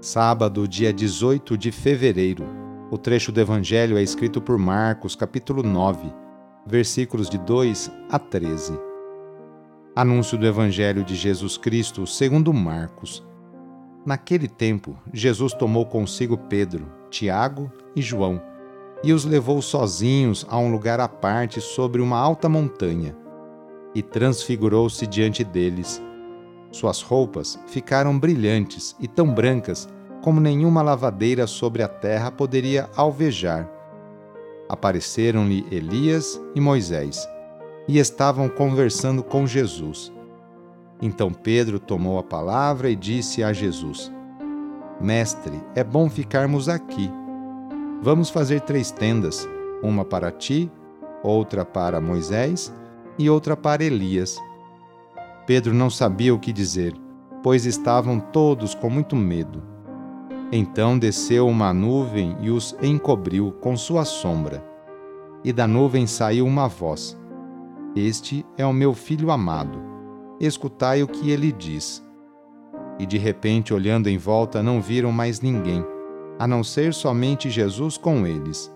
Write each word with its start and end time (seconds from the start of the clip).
Sábado, 0.00 0.68
dia 0.68 0.92
18 0.92 1.58
de 1.58 1.72
fevereiro. 1.72 2.44
O 2.88 2.96
trecho 2.96 3.32
do 3.32 3.40
Evangelho 3.40 3.98
é 3.98 4.02
escrito 4.02 4.40
por 4.40 4.56
Marcos, 4.56 5.16
capítulo 5.16 5.60
9, 5.60 6.12
versículos 6.64 7.28
de 7.28 7.36
2 7.36 7.90
a 8.08 8.16
13. 8.16 8.78
Anúncio 9.96 10.38
do 10.38 10.46
Evangelho 10.46 11.02
de 11.02 11.16
Jesus 11.16 11.56
Cristo 11.58 12.06
segundo 12.06 12.54
Marcos. 12.54 13.26
Naquele 14.06 14.46
tempo, 14.46 14.96
Jesus 15.12 15.52
tomou 15.52 15.84
consigo 15.84 16.38
Pedro, 16.38 16.86
Tiago 17.10 17.68
e 17.96 18.00
João 18.00 18.40
e 19.02 19.12
os 19.12 19.24
levou 19.24 19.60
sozinhos 19.60 20.46
a 20.48 20.56
um 20.58 20.70
lugar 20.70 21.00
à 21.00 21.08
parte 21.08 21.60
sobre 21.60 22.00
uma 22.00 22.18
alta 22.18 22.48
montanha 22.48 23.16
e 23.96 24.00
transfigurou-se 24.00 25.04
diante 25.08 25.42
deles. 25.42 26.00
Suas 26.70 27.00
roupas 27.00 27.58
ficaram 27.66 28.18
brilhantes 28.18 28.94
e 29.00 29.08
tão 29.08 29.32
brancas 29.32 29.88
como 30.22 30.40
nenhuma 30.40 30.82
lavadeira 30.82 31.46
sobre 31.46 31.82
a 31.82 31.88
terra 31.88 32.30
poderia 32.30 32.88
alvejar. 32.96 33.68
Apareceram-lhe 34.68 35.66
Elias 35.70 36.40
e 36.54 36.60
Moisés, 36.60 37.26
e 37.86 37.98
estavam 37.98 38.48
conversando 38.48 39.22
com 39.22 39.46
Jesus. 39.46 40.12
Então 41.00 41.32
Pedro 41.32 41.78
tomou 41.78 42.18
a 42.18 42.22
palavra 42.22 42.90
e 42.90 42.96
disse 42.96 43.42
a 43.42 43.52
Jesus: 43.52 44.12
Mestre, 45.00 45.60
é 45.74 45.82
bom 45.82 46.10
ficarmos 46.10 46.68
aqui. 46.68 47.10
Vamos 48.02 48.30
fazer 48.30 48.60
três 48.60 48.90
tendas, 48.90 49.48
uma 49.82 50.04
para 50.04 50.30
ti, 50.30 50.70
outra 51.22 51.64
para 51.64 52.00
Moisés 52.00 52.72
e 53.18 53.30
outra 53.30 53.56
para 53.56 53.84
Elias. 53.84 54.36
Pedro 55.46 55.72
não 55.72 55.88
sabia 55.88 56.34
o 56.34 56.38
que 56.38 56.52
dizer, 56.52 56.94
pois 57.42 57.64
estavam 57.64 58.20
todos 58.20 58.74
com 58.74 58.90
muito 58.90 59.16
medo. 59.16 59.62
Então 60.50 60.98
desceu 60.98 61.46
uma 61.46 61.74
nuvem 61.74 62.34
e 62.40 62.50
os 62.50 62.74
encobriu 62.82 63.52
com 63.60 63.76
sua 63.76 64.06
sombra. 64.06 64.64
E 65.44 65.52
da 65.52 65.66
nuvem 65.66 66.06
saiu 66.06 66.46
uma 66.46 66.66
voz: 66.66 67.18
Este 67.94 68.46
é 68.56 68.64
o 68.64 68.72
meu 68.72 68.94
filho 68.94 69.30
amado. 69.30 69.78
Escutai 70.40 71.02
o 71.02 71.08
que 71.08 71.30
ele 71.30 71.52
diz. 71.52 72.02
E 72.98 73.04
de 73.04 73.18
repente, 73.18 73.74
olhando 73.74 74.08
em 74.08 74.16
volta, 74.16 74.62
não 74.62 74.80
viram 74.80 75.12
mais 75.12 75.40
ninguém, 75.40 75.84
a 76.38 76.46
não 76.46 76.64
ser 76.64 76.94
somente 76.94 77.50
Jesus 77.50 77.98
com 77.98 78.26
eles. 78.26 78.72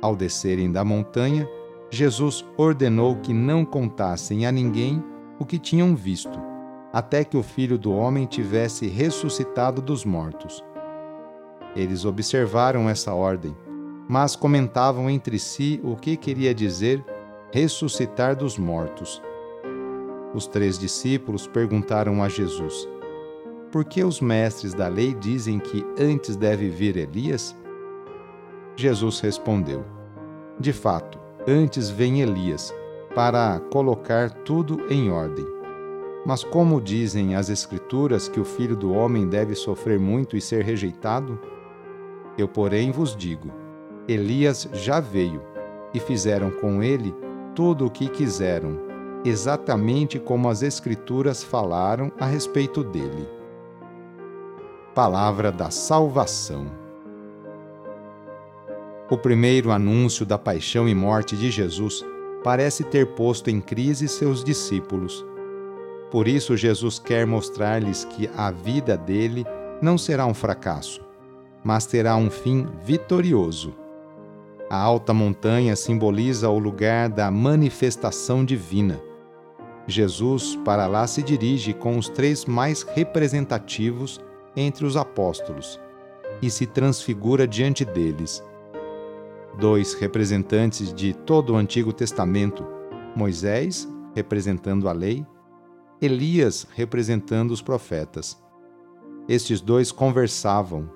Ao 0.00 0.16
descerem 0.16 0.72
da 0.72 0.84
montanha, 0.84 1.46
Jesus 1.90 2.44
ordenou 2.56 3.16
que 3.16 3.34
não 3.34 3.64
contassem 3.64 4.46
a 4.46 4.50
ninguém 4.50 5.04
o 5.38 5.44
que 5.44 5.58
tinham 5.58 5.94
visto, 5.94 6.40
até 6.92 7.24
que 7.24 7.36
o 7.36 7.42
filho 7.42 7.78
do 7.78 7.92
homem 7.92 8.26
tivesse 8.26 8.86
ressuscitado 8.86 9.80
dos 9.80 10.04
mortos. 10.04 10.62
Eles 11.74 12.04
observaram 12.04 12.88
essa 12.88 13.14
ordem, 13.14 13.56
mas 14.08 14.36
comentavam 14.36 15.08
entre 15.08 15.38
si 15.38 15.80
o 15.82 15.96
que 15.96 16.16
queria 16.16 16.54
dizer 16.54 17.04
ressuscitar 17.50 18.36
dos 18.36 18.58
mortos. 18.58 19.22
Os 20.34 20.46
três 20.46 20.78
discípulos 20.78 21.46
perguntaram 21.46 22.22
a 22.22 22.28
Jesus: 22.28 22.88
Por 23.70 23.84
que 23.84 24.04
os 24.04 24.20
mestres 24.20 24.74
da 24.74 24.88
lei 24.88 25.14
dizem 25.14 25.58
que 25.58 25.84
antes 25.98 26.36
deve 26.36 26.68
vir 26.68 26.96
Elias? 26.96 27.56
Jesus 28.76 29.20
respondeu: 29.20 29.84
De 30.58 30.72
fato, 30.72 31.22
Antes 31.46 31.90
vem 31.90 32.20
Elias, 32.20 32.72
para 33.16 33.58
colocar 33.72 34.30
tudo 34.30 34.86
em 34.88 35.10
ordem. 35.10 35.44
Mas 36.24 36.44
como 36.44 36.80
dizem 36.80 37.34
as 37.34 37.48
Escrituras 37.48 38.28
que 38.28 38.38
o 38.38 38.44
filho 38.44 38.76
do 38.76 38.92
homem 38.92 39.28
deve 39.28 39.54
sofrer 39.54 39.98
muito 39.98 40.36
e 40.36 40.40
ser 40.40 40.64
rejeitado? 40.64 41.38
Eu, 42.38 42.46
porém, 42.46 42.92
vos 42.92 43.16
digo: 43.16 43.50
Elias 44.06 44.68
já 44.72 45.00
veio, 45.00 45.42
e 45.92 45.98
fizeram 45.98 46.50
com 46.50 46.82
ele 46.82 47.14
tudo 47.54 47.86
o 47.86 47.90
que 47.90 48.08
quiseram, 48.08 48.78
exatamente 49.24 50.18
como 50.18 50.48
as 50.48 50.62
Escrituras 50.62 51.42
falaram 51.42 52.10
a 52.18 52.26
respeito 52.26 52.84
dele. 52.84 53.28
Palavra 54.94 55.50
da 55.50 55.70
Salvação. 55.70 56.66
O 59.10 59.18
primeiro 59.18 59.70
anúncio 59.70 60.24
da 60.24 60.38
paixão 60.38 60.88
e 60.88 60.94
morte 60.94 61.36
de 61.36 61.50
Jesus 61.50 62.04
parece 62.42 62.82
ter 62.84 63.14
posto 63.14 63.50
em 63.50 63.60
crise 63.60 64.08
seus 64.08 64.42
discípulos. 64.42 65.24
Por 66.12 66.28
isso, 66.28 66.56
Jesus 66.56 67.00
quer 67.00 67.26
mostrar-lhes 67.26 68.04
que 68.04 68.30
a 68.36 68.52
vida 68.52 68.96
dele 68.96 69.44
não 69.80 69.98
será 69.98 70.26
um 70.26 70.34
fracasso, 70.34 71.00
mas 71.64 71.86
terá 71.86 72.14
um 72.14 72.30
fim 72.30 72.68
vitorioso. 72.84 73.74
A 74.70 74.76
alta 74.76 75.12
montanha 75.12 75.74
simboliza 75.74 76.48
o 76.48 76.58
lugar 76.58 77.08
da 77.08 77.30
manifestação 77.30 78.44
divina. 78.44 79.00
Jesus 79.88 80.54
para 80.64 80.86
lá 80.86 81.06
se 81.08 81.22
dirige 81.22 81.72
com 81.72 81.98
os 81.98 82.08
três 82.08 82.44
mais 82.44 82.82
representativos 82.82 84.20
entre 84.54 84.84
os 84.84 84.96
apóstolos 84.96 85.80
e 86.40 86.48
se 86.48 86.66
transfigura 86.66 87.48
diante 87.48 87.84
deles 87.84 88.44
dois 89.58 89.94
representantes 89.94 90.92
de 90.92 91.12
todo 91.12 91.52
o 91.52 91.56
Antigo 91.56 91.92
Testamento: 91.92 92.64
Moisés, 93.14 93.88
representando 94.14 94.88
a 94.88 94.92
lei, 94.92 95.26
Elias, 96.02 96.66
representando 96.74 97.52
os 97.52 97.62
profetas. 97.62 98.36
Estes 99.28 99.60
dois 99.60 99.92
conversavam, 99.92 100.90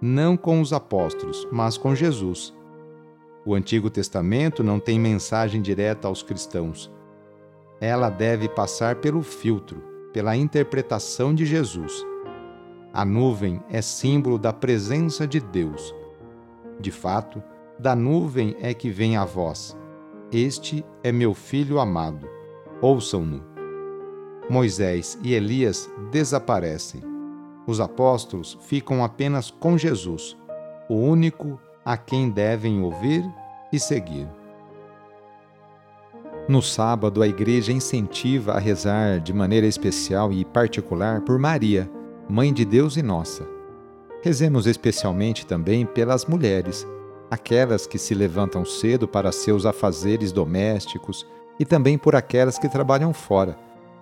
não 0.00 0.36
com 0.36 0.60
os 0.60 0.72
apóstolos, 0.72 1.44
mas 1.50 1.76
com 1.76 1.92
Jesus. 1.92 2.54
O 3.44 3.52
Antigo 3.52 3.90
Testamento 3.90 4.62
não 4.62 4.78
tem 4.78 4.96
mensagem 4.96 5.60
direta 5.60 6.06
aos 6.06 6.22
cristãos. 6.22 6.88
Ela 7.80 8.08
deve 8.08 8.48
passar 8.48 8.96
pelo 8.96 9.22
filtro, 9.22 9.82
pela 10.12 10.36
interpretação 10.36 11.34
de 11.34 11.44
Jesus. 11.44 12.06
A 12.92 13.04
nuvem 13.04 13.60
é 13.68 13.82
símbolo 13.82 14.38
da 14.38 14.52
presença 14.52 15.26
de 15.26 15.40
Deus. 15.40 15.92
De 16.78 16.92
fato, 16.92 17.42
da 17.76 17.96
nuvem 17.96 18.54
é 18.60 18.72
que 18.72 18.88
vem 18.88 19.16
a 19.16 19.24
voz: 19.24 19.76
Este 20.30 20.84
é 21.02 21.10
meu 21.10 21.34
filho 21.34 21.80
amado. 21.80 22.28
Ouçam-no. 22.80 23.53
Moisés 24.48 25.18
e 25.22 25.34
Elias 25.34 25.90
desaparecem. 26.10 27.02
Os 27.66 27.80
apóstolos 27.80 28.58
ficam 28.62 29.02
apenas 29.02 29.50
com 29.50 29.78
Jesus, 29.78 30.36
o 30.88 30.94
único 30.94 31.58
a 31.84 31.96
quem 31.96 32.30
devem 32.30 32.82
ouvir 32.82 33.24
e 33.72 33.78
seguir. 33.78 34.28
No 36.46 36.60
sábado, 36.60 37.22
a 37.22 37.26
igreja 37.26 37.72
incentiva 37.72 38.52
a 38.52 38.58
rezar 38.58 39.18
de 39.18 39.32
maneira 39.32 39.66
especial 39.66 40.30
e 40.30 40.44
particular 40.44 41.22
por 41.22 41.38
Maria, 41.38 41.90
Mãe 42.28 42.52
de 42.52 42.64
Deus 42.64 42.96
e 42.96 43.02
nossa. 43.02 43.46
Rezemos 44.22 44.66
especialmente 44.66 45.46
também 45.46 45.84
pelas 45.86 46.24
mulheres 46.26 46.86
aquelas 47.30 47.86
que 47.86 47.98
se 47.98 48.14
levantam 48.14 48.64
cedo 48.64 49.08
para 49.08 49.32
seus 49.32 49.66
afazeres 49.66 50.32
domésticos 50.32 51.26
e 51.58 51.64
também 51.64 51.98
por 51.98 52.14
aquelas 52.14 52.58
que 52.58 52.68
trabalham 52.68 53.12
fora. 53.12 53.58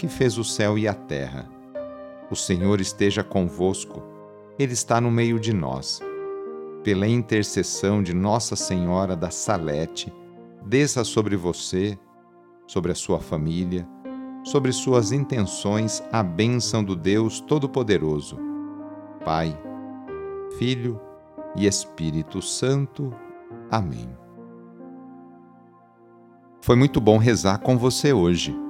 que 0.00 0.08
fez 0.08 0.38
o 0.38 0.44
céu 0.44 0.78
e 0.78 0.88
a 0.88 0.94
terra. 0.94 1.46
O 2.30 2.34
Senhor 2.34 2.80
esteja 2.80 3.22
convosco, 3.22 4.02
Ele 4.58 4.72
está 4.72 4.98
no 4.98 5.10
meio 5.10 5.38
de 5.38 5.52
nós. 5.52 6.00
Pela 6.82 7.06
intercessão 7.06 8.02
de 8.02 8.14
Nossa 8.14 8.56
Senhora 8.56 9.14
da 9.14 9.30
Salete, 9.30 10.10
desça 10.64 11.04
sobre 11.04 11.36
você, 11.36 11.98
sobre 12.66 12.92
a 12.92 12.94
sua 12.94 13.20
família, 13.20 13.86
sobre 14.42 14.72
suas 14.72 15.12
intenções 15.12 16.02
a 16.10 16.22
bênção 16.22 16.82
do 16.82 16.96
Deus 16.96 17.38
Todo-Poderoso 17.38 18.38
Pai, 19.22 19.54
Filho 20.56 20.98
e 21.54 21.66
Espírito 21.66 22.40
Santo. 22.40 23.12
Amém. 23.70 24.08
Foi 26.62 26.74
muito 26.74 27.02
bom 27.02 27.18
rezar 27.18 27.58
com 27.58 27.76
você 27.76 28.14
hoje. 28.14 28.69